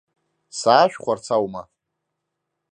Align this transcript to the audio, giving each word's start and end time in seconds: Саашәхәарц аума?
Саашәхәарц 0.59 1.25
аума? 1.35 1.63